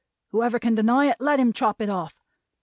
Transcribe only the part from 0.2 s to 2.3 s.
Whoever can deny it, let him chop it off!